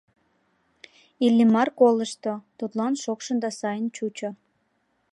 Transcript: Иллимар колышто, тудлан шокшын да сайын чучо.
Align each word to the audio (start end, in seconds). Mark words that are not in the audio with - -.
Иллимар 1.25 1.69
колышто, 1.79 2.33
тудлан 2.57 2.93
шокшын 3.03 3.37
да 3.43 3.49
сайын 3.59 3.87
чучо. 3.95 4.29